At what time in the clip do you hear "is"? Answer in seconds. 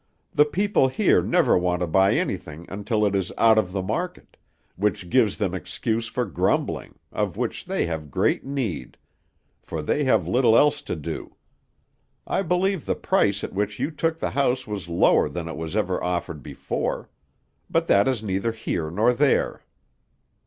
3.13-3.31, 18.07-18.23